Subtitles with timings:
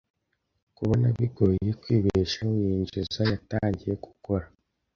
[0.75, 4.45] Kubona bigoye kwibeshaho yinjiza, yatangiye gukora.